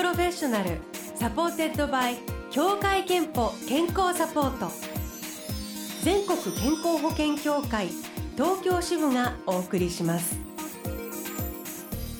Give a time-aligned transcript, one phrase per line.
[0.00, 0.78] Professional
[1.14, 2.16] Supported by
[2.50, 4.72] 協会けんぽ健康サポート。
[6.02, 7.88] 全国健康保険協会
[8.34, 10.38] 東京支部がお送りします。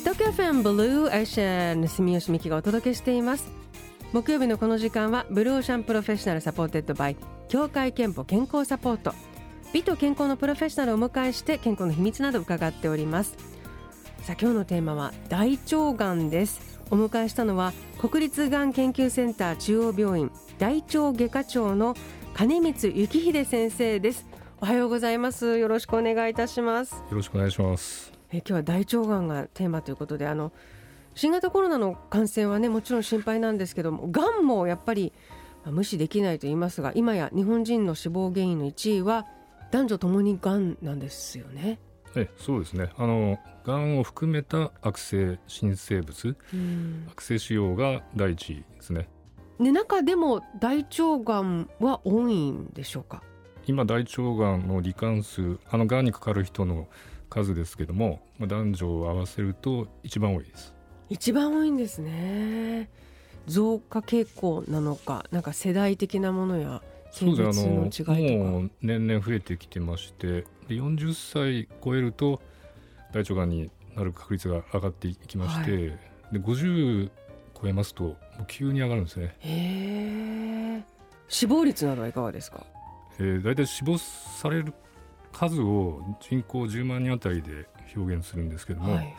[0.00, 3.48] 東京 FM Blue Ocean 住吉美紀がお届けしています。
[4.12, 7.16] 木曜日のこの時間は Blue Ocean Professional Supported by
[7.48, 9.14] 協会けんぽ健康サポート。
[9.72, 13.38] 美と健康のプロフェッショナルをお迎えして健康の秘密など伺っております。
[14.20, 16.78] さあ今日のテーマは大腸がんです。
[16.90, 21.94] お迎えしたのは国立がん研究センター中央病院大腸外科長の
[22.34, 24.26] 金光幸秀先生です。
[24.60, 25.58] おはようございます。
[25.58, 26.94] よろしくお願いいたします。
[26.94, 28.12] よろしくお願いします。
[28.32, 30.52] え今日は大腸がんがテーマということであの
[31.14, 35.12] 新型コロナの感染はねもちろん心配なんですけどもがんもやっぱり
[35.66, 39.26] 無視できないと言いますが今や日本人の死亡原因の1位は
[39.70, 41.78] 男女ともにがんなんですよね。
[42.16, 42.90] えそうですね。
[42.96, 46.36] あのがんを含めた悪性新生物、
[47.10, 49.08] 悪性腫瘍が第一ですね。
[49.60, 53.22] で中でも大腸がんは多いんでしょうか？
[53.66, 56.88] 今大腸がんの罹患数あのがんにかかる人の
[57.28, 60.74] 数ですけども男女を合わせると一番多いです。
[61.10, 62.88] 一番多いんですね。
[63.46, 68.12] 増加傾向なのかなんか世代的なものや性別の違いとか
[68.50, 72.40] もう年々増えてきてましてで40歳超えると
[73.12, 77.10] 大腸がんになる確率が上がっていきまして、はい、で50
[77.60, 79.36] 超えますともう急に上がるんですね。
[79.40, 80.82] へえ。
[81.28, 82.64] 死亡率などはいかがですか、
[83.18, 84.72] えー、大体死亡される
[85.32, 89.14] 数を人口10万人あたりで表現するんですけども、はい。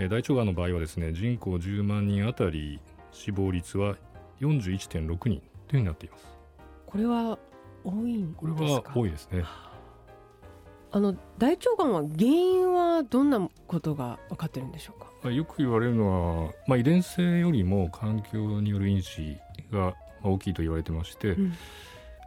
[0.00, 2.80] え大腸がんの場合はですね人口10万人あたり
[3.12, 3.96] 死亡率は
[4.40, 6.26] 41.6人というふうになっています
[6.92, 7.38] これは
[7.82, 9.44] 多いんこれは多いですね。
[10.94, 15.30] あの大腸がんは原因はどんなことが分かってるんでしょうか？
[15.30, 19.38] よく言われるのは、まあ、遺伝性よりも環境による因子
[19.72, 21.52] が大きいと言われてまして、うん、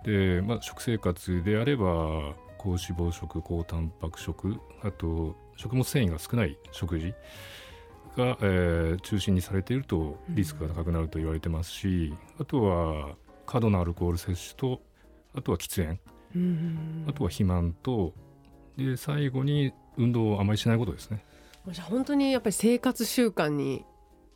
[0.04, 7.14] でまあ、食生活であれば高脂肪食高タンパク食あと食物繊維が少ない食事
[8.18, 13.16] が、えー、中心にされているとリスクが高くなると言われてますし、うん、あとは
[13.46, 14.82] 過度なアルコール摂取と
[15.34, 16.00] あとは喫煙、
[16.36, 18.14] うん、あとは肥満と
[18.78, 21.24] で最後に運動をあまりしないことですね。
[21.70, 23.86] じゃあ本当にやっぱり生活習慣に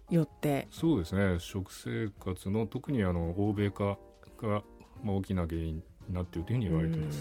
[0.10, 0.68] よって。
[0.72, 1.38] そうですね。
[1.40, 3.98] 食生活の特にあの欧米化
[4.42, 4.64] が、
[5.04, 5.84] まあ、大きな原因に
[6.14, 7.20] なっているというふうに言われています。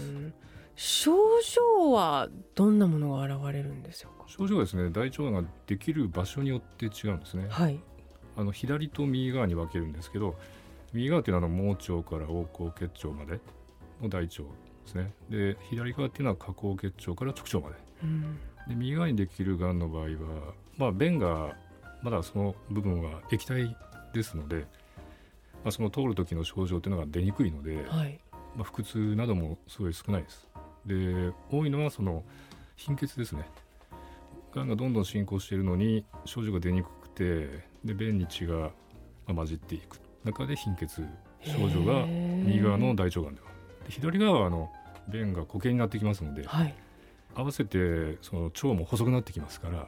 [0.75, 1.11] 症
[1.41, 4.29] 状はどんなものが現れるんでしょうか？
[4.29, 7.77] 症状はですね大腸がんができる場所によって違うんですね、はい、
[8.37, 10.35] あの左と右側に分けるんですけど
[10.93, 13.39] 右側っていうのは盲腸から横行結腸まで
[14.01, 14.29] の大腸で
[14.85, 15.13] すね。
[15.29, 17.75] で左側っていうのは下行結腸から直腸まで。
[18.03, 20.09] うん、で右側にできるがんの場合は、
[20.77, 21.55] まあ、便が
[22.01, 23.75] まだその部分は液体
[24.13, 24.59] ですので、
[25.63, 28.19] まあ、その通る時の症状っていうのが出にくいので、はい、
[28.55, 30.47] まあ、腹痛などもすごい少ないです。
[30.85, 32.23] で多いのはその
[32.75, 33.47] 貧血ですね。
[34.53, 38.71] がんがどんどん進行しているのに症状が出にくくてで便に血が
[39.27, 41.03] 混じっていく中で貧血
[41.41, 43.47] 症状が右側の大腸がんでは
[43.85, 44.69] で左側はあの
[45.07, 46.75] 便が固形になってきますので、はい、
[47.35, 49.87] 合わせてその腸も細くなってきますから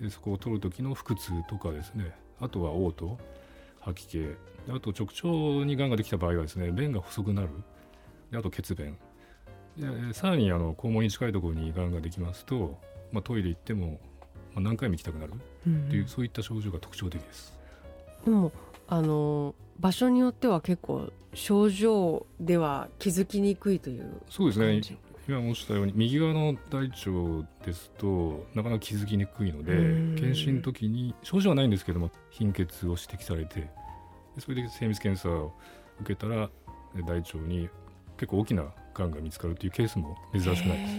[0.00, 3.16] でそこを取る時の腹痛とかですねあとは嘔吐
[3.80, 4.26] 吐き気
[4.68, 7.48] あと直腸にがんができた場合はですね便が細くなる
[8.30, 8.96] であと血便。
[9.76, 12.78] でさらにあの肛門に近いところにがんができますと、
[13.12, 14.00] まあ、トイレ行っても、
[14.54, 17.56] まあ、何回も行きたくなるっていう、うん、そういった症状が特徴的です。
[18.24, 18.52] でも
[18.90, 24.98] あの場所によっては結構症状では気づきにくいというそうですね。
[25.28, 29.72] 今申したように右側の大腸ですとなかなか気づきにくいので
[30.20, 33.70] 検診の時に症状はないんですけども貧血を指摘されて
[34.38, 35.52] それで精密検査を
[36.00, 36.50] 受けたら
[37.06, 37.68] 大腸に
[38.16, 40.92] 結構大きながんが見つかるというケースも珍しくないです。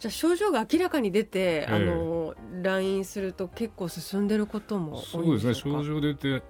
[0.00, 5.54] じゃあ症状が明らかに出て、あの来院すると結構進んでることもそうですね。
[5.54, 6.42] 症状出て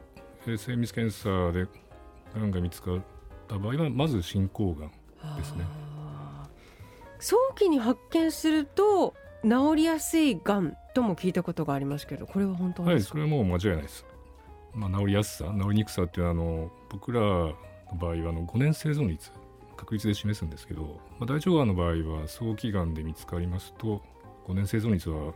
[0.57, 1.67] 精密検査で
[2.35, 3.01] がんが見つかっ
[3.49, 5.65] た場合はまず進行がんですね。
[7.21, 14.05] 早期に発見すると治りやすいがんとも聞いたことがありますけどこれは本当はいそれはもう間違いないです。
[14.75, 17.55] まあ、治りやすさ治りにくさっていうのはあの僕らの
[17.95, 19.33] 場合はあの5年生存率
[19.77, 24.03] 確率で示すんですけど、まあ、大腸がんの場合は早期がんで見つかりますと
[24.47, 25.33] 5年生存率は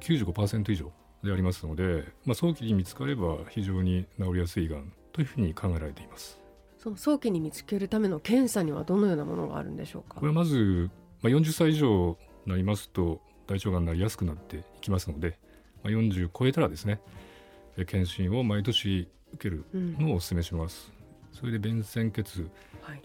[0.00, 6.40] 95%以上でありますので、まあ、早期に見つかれば非常に治りやすいがんというふうに考えられています。
[6.78, 10.20] その早期に見つけるための検査にはどのようなものがあるんでしょうか？
[10.20, 10.90] これはまず、
[11.22, 15.38] まあ、40歳以上になりますと大腸がんになりやすくなっていきますので、
[15.82, 17.00] まあ、40超えたらですね
[17.86, 20.92] 検診を毎年受けるのをお勧めします、
[21.32, 22.48] うん、それで便潜血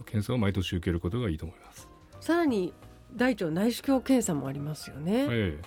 [0.05, 2.73] 検査を毎年受けることがいいと思います、はい、さらに
[3.15, 5.57] 大腸内視鏡検査もありますよね、はい、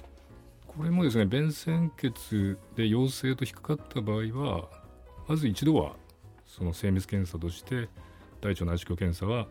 [0.76, 4.68] これもですね便潜血で陽性と引っかかった場合は
[5.28, 5.92] まず一度は
[6.46, 7.88] その精密検査として
[8.40, 9.46] 大腸内視鏡検査は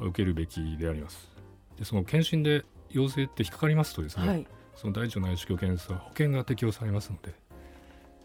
[0.00, 1.30] 受けるべきであります。
[1.78, 4.46] でその検診で陽性って引っかかりますとですね、はい、
[4.76, 7.34] その大腸内視鏡検査保険が適用されますので、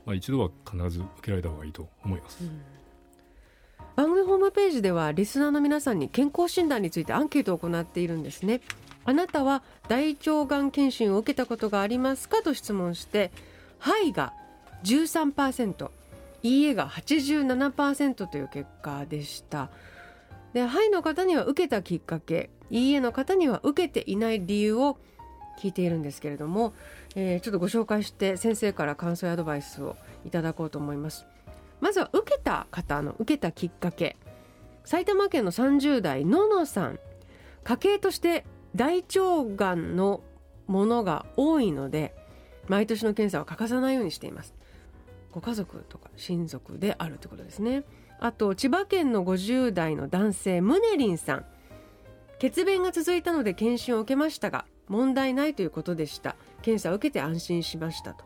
[0.05, 2.61] まあ、一度は必ず受けられた方がいいと思います、うん、
[3.95, 8.61] 番組ホームページではリスナーの皆さんに健康診断についてアンケートを行っているんですね
[9.09, 13.31] あなたは大腸がん検診を受けたことがありますかと質問して
[13.79, 14.33] 「はい」が
[14.83, 15.89] 13%
[16.43, 19.71] 「いいえ」が87%という結果でした。
[20.53, 24.99] で「はい」の方には受けたきっかけ「いいえ」の方には受けていない理由を
[25.57, 26.75] 聞いているんですけれども、
[27.15, 31.25] えー、ちょっとご紹介して先生から感想やアドバイスをいただこうと思います。
[31.81, 34.17] まずは受けた方の受けたきっかけ。
[34.85, 36.99] 埼玉県の30代ののさん
[37.63, 38.45] 家計として
[38.75, 40.21] 大腸がんの
[40.67, 42.15] ものが多いので
[42.67, 44.53] 毎年の検査は欠かさないようにしています。
[45.31, 47.83] ご家族とか親族であるということですね。
[48.19, 51.45] あと千葉県の50代の男性ムネリンさん。
[52.39, 56.35] 血便が続いたので検診を受けましたが問題ないということでした。
[56.61, 58.23] 検査を受けて安心しましたと。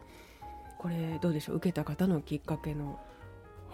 [0.77, 1.55] これどうでしょう？
[1.55, 2.99] 受けた方のきっかけの。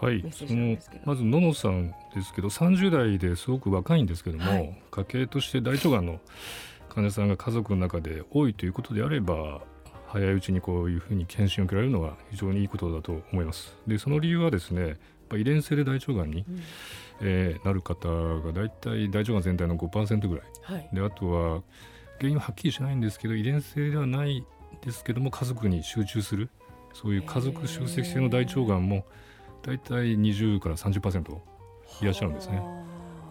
[0.00, 0.24] はい。
[0.32, 6.20] そのまずののさんですけど30代ですごく若いんですけども、はい、家系として大腸がんの
[6.88, 9.60] 患者さんが家族の中で多いということであれば
[10.08, 13.76] 早いうちにこういうふうに検診を受けられるのは非常にいいことだと思います。
[13.86, 14.96] でその理由はですね
[15.32, 16.60] 遺伝性で大腸がんに、うん、
[17.20, 21.62] えー、なる方が大体大腸がん全体の5%ぐらい、はい、であとは
[22.18, 24.44] 原因ははっきりしないんですけど遺伝性ではない
[24.82, 26.48] ですけども家族に集中する。
[26.92, 29.04] そういう家族集積性の大腸がんも
[29.62, 31.32] 大体20から30%
[32.02, 32.62] いらっしゃるんですね。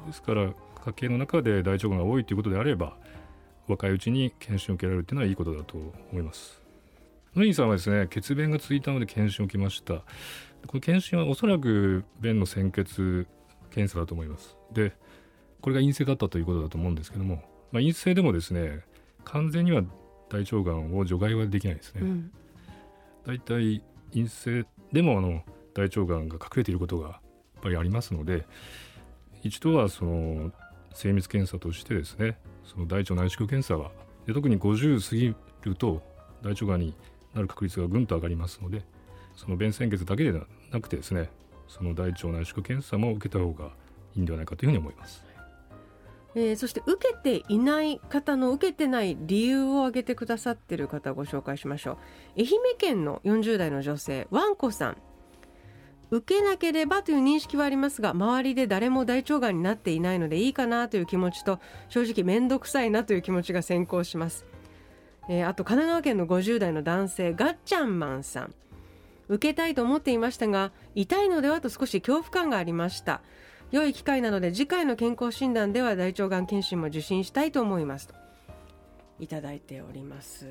[0.08, 0.54] ですから
[0.86, 2.96] 家計の中で大腸がんが多いということであれば
[3.68, 5.78] 若いうちに検診を受けられるというのはいいことだと
[6.12, 6.62] 思います。
[7.36, 9.96] ノインさんはですね血便がついたので検診を受けました。
[10.68, 13.28] この検診はおそらく便の鮮血
[13.70, 14.58] 検査だと思います。
[14.72, 14.94] で
[15.62, 17.44] これが陰性だったということだと思うんですけども、まあ、
[17.82, 18.82] 陰性でもですね
[19.26, 19.84] 完全には
[20.30, 22.32] 大腸がんを除外はできないですね、うん、
[23.26, 23.84] だいたい
[24.14, 25.44] 陰性でもあの
[25.80, 27.20] 大腸がんが隠れていることがやっ
[27.62, 28.46] ぱりありますので
[29.44, 30.52] 一度はその
[30.94, 33.92] 精密検査としてですねその大腸内視鏡検査は
[34.28, 36.02] で特に50過ぎると
[36.44, 36.94] 大腸がんに
[37.34, 38.84] なる確率がぐんと上がりますので
[39.38, 41.30] その便潜血だけではなくてですね
[41.70, 43.72] その大腸内視鏡検査も受けた方が
[44.16, 45.24] いいんではないかというふうに思います。
[46.36, 51.98] えー、そして受けていない方の受けてない理由を挙げてくださっている方ご紹介しましょう
[52.42, 54.98] 愛媛県の40代の女性ワンコさん
[56.12, 61.60] 受けなければという認識はありますが周りで誰も大腸がんになっていないのでいいかなという気持ちと
[61.90, 64.46] 正直面倒くさいなという気持ちが先行します、
[65.30, 68.54] えー、あと神奈川県の50代の男性ガッチャンマンさん。
[69.30, 73.22] 受けたいと思っていましたが痛いのではと少し恐怖感がありました。
[73.72, 78.08] 良い機会なので次回の健康診断では大腸がん検診も受診したいと思います。
[78.08, 78.16] と。
[79.20, 80.48] いただいております。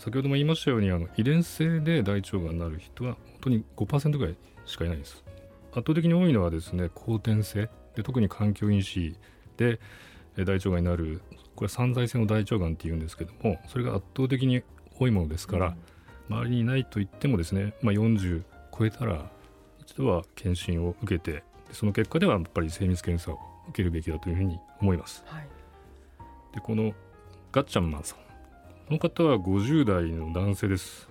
[0.00, 5.22] 先ほども言いましたようにあの遺伝性で大腸がんになる人は本当に5%ぐらいしかいないです。
[5.72, 7.68] 圧倒的に多いのはですね後天性。
[7.94, 9.14] で特に環境因子
[9.56, 9.78] で
[10.36, 11.20] 大腸がんになる
[11.54, 14.62] これは散在性の大腸がんっていうんですけどもそれが圧倒的に
[14.98, 15.74] 多いものですから、
[16.30, 18.42] うん、周りにいないと言ってもですね、まあ、40
[18.76, 19.30] 超えたら
[19.80, 21.42] 一度は検診を受けて
[21.72, 23.38] その結果ではやっぱり精密検査を
[23.68, 25.22] 受けるべきだというふうに思います。
[25.26, 25.48] はい、
[26.54, 26.94] でこの
[27.52, 28.29] ガッチャンマンさん
[28.90, 31.08] この方は50代の男性です。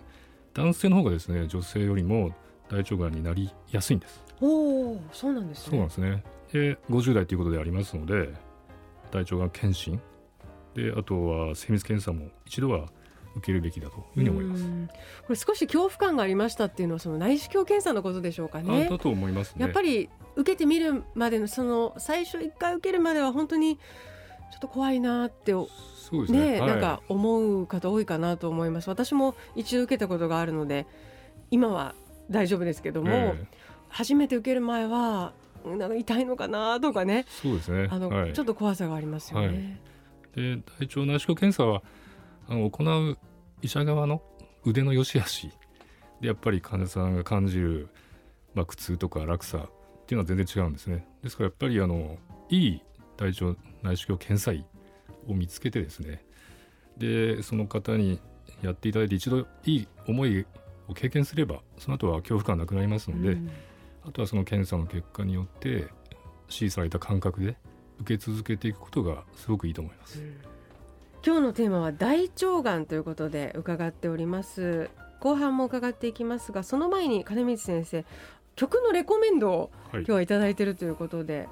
[0.54, 2.36] 男性の方がですね女性よりも
[2.70, 4.22] 大腸がんになりやすいんです。
[4.42, 5.64] おおそうなんですね。
[5.70, 6.24] そうなんですね。
[6.52, 8.34] で50代ということでありますので
[9.12, 10.02] 大腸がん検診。
[10.76, 12.90] であとは精密検査も一度は
[13.38, 14.66] 受けるべきだというふうに思います。
[14.66, 18.90] これ少し恐怖感がありましたっていうのはその内視鏡検査のことでしょうかね。
[18.90, 23.80] だと思います、ね、やっぱり受けてみるまでのその最初1回受けるまでは本当に
[24.52, 25.68] ちょっと怖いなってそ
[26.12, 28.90] うですね、ねはい、なんか思う方多いかなと思います。
[28.90, 30.88] 私も一度受けたことがあるので
[31.52, 31.96] 今は
[32.30, 33.46] 大丈夫ですけども、えー、
[33.90, 35.34] 初めて受ける前は
[35.66, 37.26] なんか痛いのかなとかね。
[37.42, 37.88] そうですね。
[37.92, 39.48] あの、はい、ちょっと怖さがありますよね。
[39.48, 39.54] は
[40.44, 41.84] い、で大腸内視鏡検査は
[42.48, 43.18] あの行う
[43.62, 44.22] 医者側の
[44.66, 45.52] 腕の良し悪し。
[46.22, 47.88] でやっぱり患者さんが感じる、
[48.54, 49.62] まあ、苦痛とか落差っ
[50.06, 51.08] ていうのは全然違うんですね。
[51.24, 52.18] ですからやっぱりあの
[52.50, 52.82] いい
[53.20, 54.66] 大腸内視鏡検査医
[55.28, 56.24] を見つけてですね
[56.98, 58.22] でその方に
[58.62, 60.46] やっていただいて一度いい思い
[60.88, 63.50] を経験すればその後は恐怖感なくなりますので、うん、
[64.08, 65.90] あとはその検査の結果によって指
[66.50, 67.58] 示された感覚で
[68.00, 70.20] 受け続けていくことがすごくいいと思います。
[70.20, 70.34] うん、
[71.26, 74.90] 今日のテーマは大腸がんということで伺っております。
[75.20, 78.06] 後半も伺っていきますがその前に金光先生
[78.56, 81.48] 曲のレコメンドを今日は頂いているということで、はい、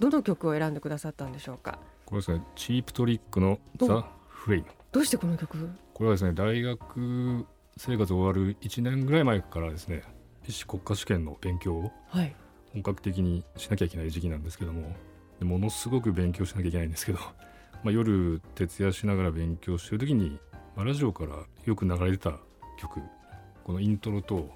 [0.00, 1.78] どの曲を選んでくださったんでしょうか？
[2.06, 4.60] これですねチープトリックのザ・フレイ。
[4.62, 5.68] ムどうしてこの曲？
[5.94, 10.02] これはですね大学生活終わる1年ぐらい前からですね
[10.48, 11.92] 医師国家試験の勉強を
[12.72, 14.96] 本格的にしなきゃいけない時期なんですけども、
[15.40, 17.18] ものすごく勉強しなきゃいけないんですけど、
[17.84, 20.38] まあ、夜徹夜しながら勉強してる時に、
[20.76, 22.38] まあ、ラジオからよく流れてた
[22.78, 23.00] 曲。
[23.64, 24.48] このイントロと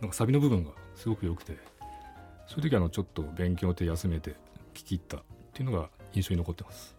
[0.00, 1.56] なんかサビの部分がすごく良くて
[2.46, 4.34] そういう時あのちょっと勉強で休めて
[4.74, 5.20] 聴き入ったっ
[5.52, 6.96] ていうのが印象に残ってます。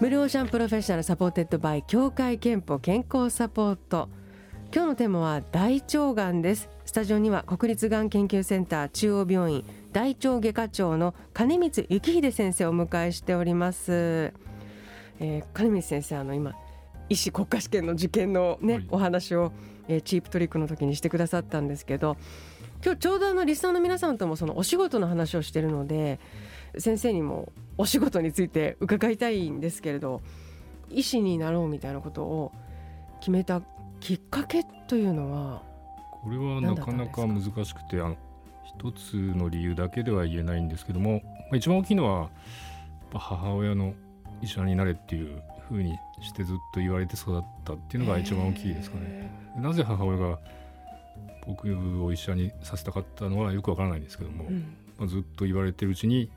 [0.00, 4.10] Blue Ocean Professional Supported by 協会けんぽ健康サポート。
[4.74, 6.68] 今日のテーマは大腸がんです。
[6.84, 14.34] スタジオには国立がん研究センター中央病院大腸外科長の金光幸秀先生をお迎えしております、
[15.24, 16.54] えー、金光先生あの今
[17.08, 19.52] 医師国家試験の受験のね、はい、お話を、
[19.88, 22.18] えー、チープトリックの時にしてくださったんですけど
[22.84, 26.20] 今日ちょうどあのリスナーの皆さんともそのお仕事の話をしてるので
[26.76, 30.20] 先生にもお仕事について伺いたいんですけれど
[30.90, 32.52] 医師になろうみたいなことを
[33.20, 33.62] 決めた
[34.00, 35.62] きっかけというのは
[36.22, 38.16] これはなかなか難しくてあの
[38.78, 42.28] 一つの理由だけでは言えないんですけども、まあ、一番大きいのは
[43.14, 43.94] 母親の
[44.44, 49.30] 医者になれっていうふうにしてずっと言われて育ったっていうのが一番大きいですかね。
[49.56, 50.38] なぜ母親が
[51.46, 51.68] 僕
[52.04, 56.30] を医者にさせたかったのはよくわからないんですけども、うん、まあ、ずっと言われてるうちに、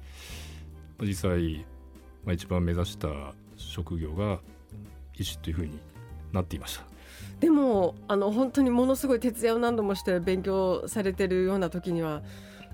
[0.98, 1.66] まあ、実際、
[2.26, 3.08] まあ、一番目指した
[3.56, 4.40] 職業が
[5.16, 5.80] 医師というふうに
[6.32, 6.84] なっていました。
[7.40, 12.22] でもあの本当にものすごい徹夜を何度もして勉強されてるような時には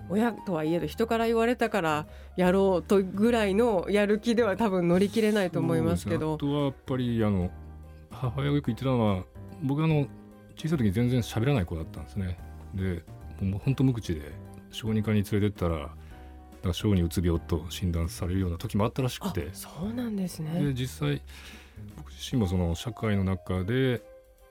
[0.10, 6.36] 親とはいえど人から言われたからやろうとぐらいのやる気では多分乗り切れないと思いますけど。
[6.36, 7.50] あとはやっぱりあの
[8.12, 9.24] 母親がよく言ってたのは
[9.62, 10.07] 僕あの
[10.55, 12.38] 小さい時に全然喋らない子だったんですね。
[12.74, 13.03] で
[13.41, 14.31] もう本当無口で
[14.72, 15.89] 小児科に連れてったら
[16.72, 21.22] 小児うつ病と診断されるような時もあったらしくてそうなんですねで実際
[21.98, 24.01] 僕自身もその社会の中で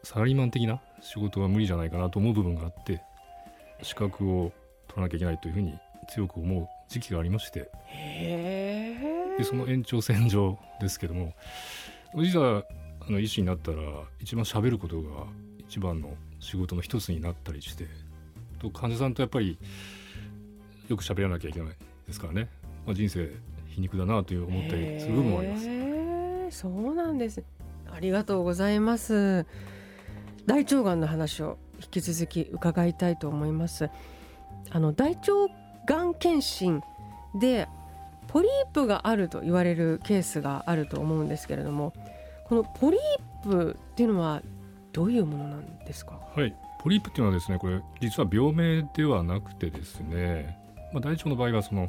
[0.02, 3.02] サラリーマン的な仕事は無理じゃないかなと思う部分があって
[3.82, 4.52] 資格を
[4.92, 7.70] 取らなきゃいけないというふうに強く思う時期がありまして
[9.38, 11.32] でその延長線上ですけども
[12.16, 12.64] 実は
[13.00, 13.78] あの医師になったら
[14.20, 15.26] 一番喋ることが
[15.60, 17.86] 一番の仕事の一つになったりして
[18.60, 19.58] と患者さんとやっぱり
[20.88, 21.68] よく喋らなきゃいけない
[22.06, 22.48] ですからね、
[22.86, 23.30] まあ、人生
[23.68, 26.58] 皮肉だなという思ったりする部分もあります。
[26.58, 27.42] そうなんです。
[27.90, 29.46] ありがとうございます。
[30.44, 33.90] 大腸がんの話を引き続き伺いたいと思います
[34.70, 35.32] あの大腸
[35.86, 36.82] がん検診
[37.34, 37.68] で
[38.28, 41.92] ポリープがあると言われるケースがあると思うんですけれども
[42.46, 44.42] このポリープっていうのは
[44.92, 46.20] どういうものなんですか？
[46.34, 46.54] はい。
[46.82, 50.58] ポリープっていうのはですねこれ実は病名ではなくてですね、
[50.92, 51.88] まあ、大腸の場合はその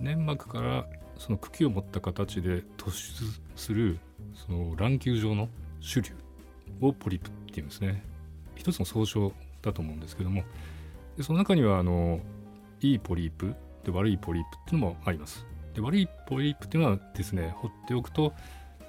[0.00, 0.86] 粘膜から
[1.18, 3.24] その茎を持った形で突出
[3.56, 3.98] する
[4.34, 5.48] その卵球状の
[5.80, 6.02] 種
[6.80, 8.02] 瘤をポリープっていうんですね。
[8.54, 10.42] 一つの総称だと思うんですけども
[11.16, 12.20] でその中にはあの
[12.80, 13.54] いいポリープ
[13.84, 15.46] で悪いポリープっていうのもあります。
[15.74, 18.32] で悪いポリープっていうのはですね放っておくと、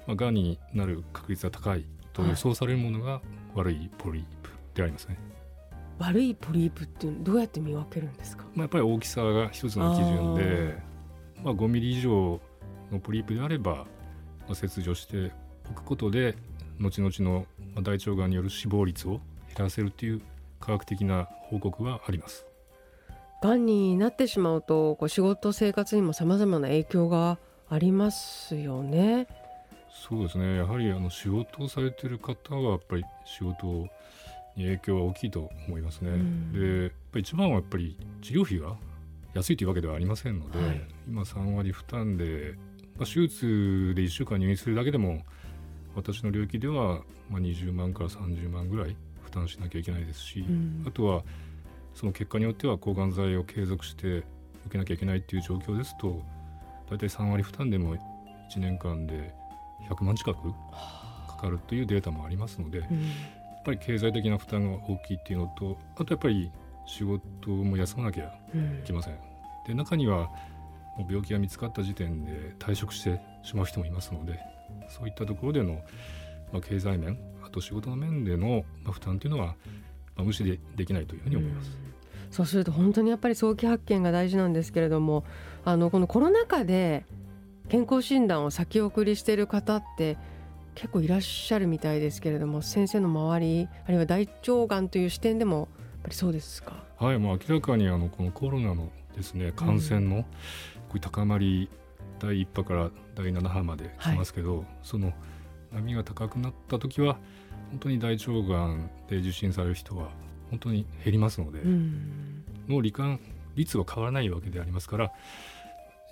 [0.06, 3.20] まあ、がんになる確率が高いと予想されるものが
[3.54, 5.18] 悪いポリープでありますね、
[5.98, 10.88] 悪いポリープってどうやって見分けるんですか、まあ、やっぱり大きさが一つの基準で
[11.42, 12.40] まあ、5ミリ以上
[12.90, 13.86] のポリープであれば、ま
[14.50, 15.32] あ、切除して
[15.70, 16.36] おくことで
[16.78, 17.46] 後々の
[17.82, 20.22] 大腸がんによる死亡率を減らせるという
[20.60, 22.46] 科学的な報告はあります。
[23.42, 27.38] がんになってしまうとこう仕事生活にもさまざまな影響が
[27.68, 29.28] ありますよね。
[29.90, 33.88] そうですねやはりあの仕事をされている方はやっぱり仕事
[34.56, 36.10] に影響は大きいと思いますね。
[36.10, 38.76] うん、でやっぱ一番はやっぱり治療費が
[39.34, 42.54] 安いというわけではありませんので、はい、今3割負担で、
[42.96, 45.22] まあ、手術で1週間入院するだけでも
[45.94, 48.96] 私の領域では、まあ、20万から30万ぐらい
[49.28, 51.22] 負担しなきゃいけないですし、うん、あとは
[51.94, 54.24] その結果によっては抗がん剤を継続して受
[54.72, 56.22] けなきゃいけないっていう状況ですと
[56.90, 58.00] 大体3割負担でも1
[58.58, 59.34] 年間で
[59.90, 62.88] 100万近くかかるというデータもありますので、うん、や
[63.60, 66.50] っぱり経済的な負担が大きいっていうのとあとやっぱり
[66.86, 69.12] 仕事も休まなきゃいけません。
[69.12, 69.18] うん、
[69.66, 70.30] で中には
[70.96, 74.40] もう病気が見つかった時点で退職してしまう人もいますので
[74.88, 75.80] そういったところでの、
[76.52, 79.54] まあ、経済面あと仕事の面での、まあ、負担というのは、ま
[80.18, 81.70] あ、無視でできないというふうに思います。
[81.70, 81.88] う
[82.30, 85.24] そうすると本当にやっぱり早期発見が大事なんですけれども
[85.64, 87.04] あのこのコロナ禍で
[87.68, 90.16] 健康診断を先送りしている方って
[90.74, 95.66] 結構いらっしゃるみたいですけれども先生の周りあるいは大腸がんという視点でもやっ
[96.04, 96.84] ぱりそうですか？
[96.96, 101.68] はいもう明らかにあのこのコロナのですね感染のこういう高まり、
[102.20, 105.12] うん、第1波から第7波まで来ますけど、はい、その
[105.72, 107.18] 波が高くなった時は
[107.70, 110.08] 本当に大腸がんで受診される人は
[110.50, 113.20] 本当に減りますので、うん、もう罹患
[113.54, 115.12] 率は変わらないわけでありますから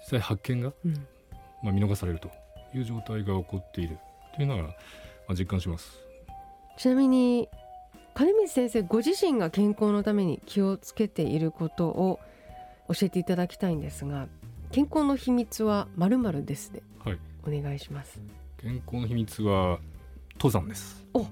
[0.00, 0.94] 実際発見が、うん、
[1.62, 2.30] まあ、見逃されると
[2.74, 3.98] いう状態が起こっている
[4.34, 4.70] というのは、ま
[5.30, 6.06] あ、実感します。
[6.76, 7.48] ちなみに
[8.14, 12.20] 金光先生ご自身が健康のために気をつけていることを
[12.88, 14.28] 教えていただきたいんですが
[14.72, 18.20] 健康の秘密はまるですで、はい、お願いします
[18.66, 19.78] 健康の秘密は
[20.32, 21.06] 登山です。
[21.14, 21.24] お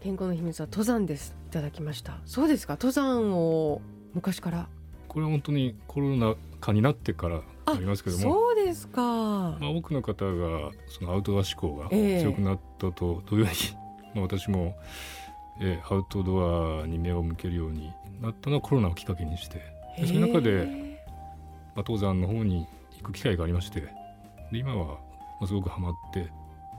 [0.00, 1.34] 健康の秘密は登山です。
[1.48, 2.18] いただきました。
[2.26, 2.74] そうですか。
[2.74, 3.80] 登山を
[4.12, 4.68] 昔から？
[5.08, 8.22] これは本当にコロナ禍になってからありますけども。
[8.22, 13.50] そうですか、まあ、多くの方がそのアウトドア志向が強くなったと同様に、
[14.14, 14.76] まあ、私も、
[15.58, 19.62] えー、アウトドアに目を向けるようになったのはコロナをきっかけにして。
[19.98, 20.98] でその中で、
[21.74, 22.66] まあ、登山の方に
[22.98, 23.80] 行く機会がありまして。
[24.52, 25.09] で今は、まあ、
[25.46, 26.30] すごくハマって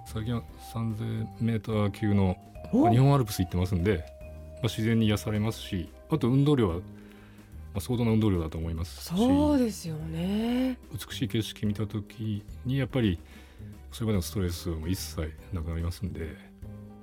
[0.06, 2.38] 最近は 3000m 級の、
[2.74, 6.76] まあ、日本アルプス行ってますんで、まあ、自然に癒されますしあと運動量は
[7.74, 10.78] まあ、相当な運動量だと思いますそうですよね。
[10.92, 13.18] 美しい景色見た時にやっぱり
[13.94, 16.36] それまでのストレスも一切なくなりますんで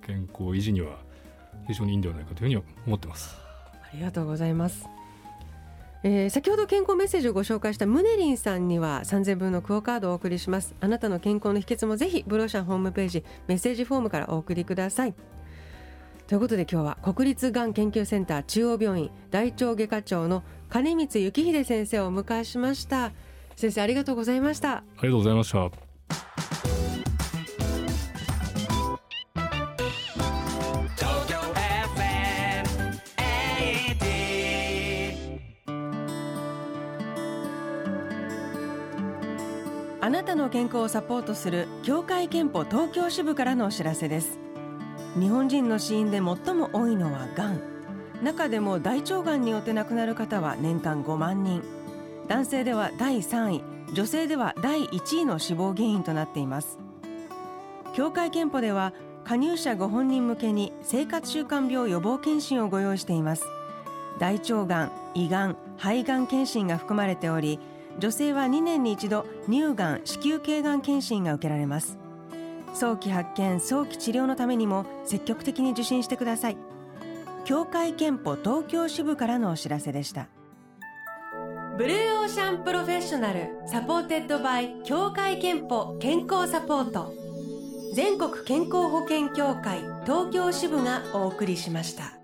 [0.07, 0.99] 健康維持には
[1.67, 3.35] 非常にいいんではないかというふうに思ってます。
[3.91, 4.87] ありがとうございます
[6.05, 10.75] えー、先ほど健康メッセージをご紹介したムネリンさんには3000分のクオカードをお送りします。
[10.81, 15.15] あなたの健康の秘訣もぜひブローシャンホームページメッセージフォームからお送りください
[16.29, 23.13] ということで今日は国立がん研究センター中央病院大腸外科長の金光幸秀先生をお迎えしました。
[23.57, 24.77] 先生ありがとうございました。
[24.77, 25.88] ありがとうございました。
[40.09, 44.39] あなたの健康をサポートする協会憲法東京支部からのお知らせです。
[45.21, 47.61] 日本人の死因で最も多いのはがん
[48.23, 51.63] 中でも大腸がんによって亡くなる方は年間5万人。
[52.27, 53.63] 男性では第3位。
[53.93, 56.79] 女性では第1位の死亡原因となっています。
[57.93, 58.95] 協会憲法では
[59.25, 63.45] 加入者ご本人向けに生活習慣病予防検診をご用意しています。
[64.19, 67.61] 大腸がん、胃がん、肺がん検診が含まれており
[67.99, 71.99] 女性は2年に一度乳がん、子宮頸がん検診が受けられます。
[72.75, 76.57] 早期発見早期治療のためにも積極的に受診してください。
[77.45, 80.29] 協会けんぽ東京支部からのお知らせでした。
[81.77, 87.13] Blue Ocean Professional Supported by 協会けんぽ健康サポート。
[87.95, 92.18] 全国健康保険協会東京支部がお送りしました。